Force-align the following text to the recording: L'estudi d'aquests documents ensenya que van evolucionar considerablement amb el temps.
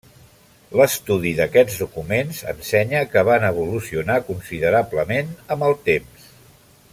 L'estudi 0.79 1.33
d'aquests 1.39 1.75
documents 1.81 2.39
ensenya 2.53 3.03
que 3.11 3.23
van 3.29 3.45
evolucionar 3.51 4.17
considerablement 4.31 5.31
amb 5.57 5.69
el 5.69 5.77
temps. 5.91 6.27